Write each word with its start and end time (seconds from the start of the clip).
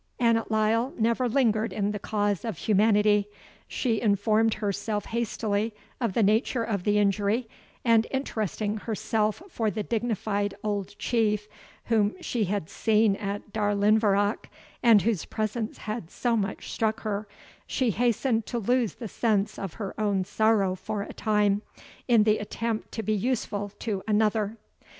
Annot 0.19 0.49
Lyle 0.49 0.95
never 0.97 1.29
lingered 1.29 1.71
in 1.71 1.91
the 1.91 1.99
cause 1.99 2.43
of 2.43 2.57
humanity. 2.57 3.27
She 3.67 4.01
informed 4.01 4.55
herself 4.55 5.05
hastily 5.05 5.75
of 5.99 6.13
the 6.13 6.23
nature 6.23 6.63
of 6.63 6.85
the 6.85 6.97
injury, 6.97 7.47
and 7.85 8.07
interesting 8.09 8.77
herself 8.77 9.43
for 9.47 9.69
the 9.69 9.83
dignified 9.83 10.55
old 10.63 10.97
Chief 10.97 11.47
whom 11.85 12.15
she 12.19 12.45
had 12.45 12.67
seen 12.67 13.15
at 13.17 13.53
Darnlinvarach, 13.53 14.49
and 14.81 15.03
whose 15.03 15.25
presence 15.25 15.77
had 15.77 16.09
so 16.09 16.35
much 16.35 16.71
struck 16.71 17.01
her, 17.01 17.27
she 17.67 17.91
hastened 17.91 18.47
to 18.47 18.57
lose 18.57 18.95
the 18.95 19.07
sense 19.07 19.59
of 19.59 19.73
her 19.75 19.93
own 20.01 20.23
sorrow 20.25 20.73
for 20.73 21.03
a 21.03 21.13
time, 21.13 21.61
in 22.07 22.23
the 22.23 22.39
attempt 22.39 22.91
to 22.93 23.03
be 23.03 23.13
useful 23.13 23.69
to 23.77 24.01
another. 24.07 24.57